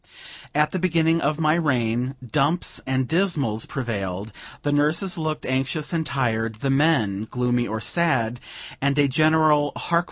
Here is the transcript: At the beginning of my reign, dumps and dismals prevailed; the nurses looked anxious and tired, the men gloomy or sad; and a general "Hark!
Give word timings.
At 0.55 0.71
the 0.71 0.79
beginning 0.79 1.21
of 1.21 1.37
my 1.39 1.53
reign, 1.53 2.15
dumps 2.25 2.81
and 2.87 3.07
dismals 3.07 3.67
prevailed; 3.67 4.33
the 4.63 4.71
nurses 4.71 5.15
looked 5.15 5.45
anxious 5.45 5.93
and 5.93 6.03
tired, 6.03 6.55
the 6.61 6.71
men 6.71 7.27
gloomy 7.29 7.67
or 7.67 7.79
sad; 7.79 8.39
and 8.81 8.97
a 8.97 9.07
general 9.07 9.71
"Hark! 9.75 9.99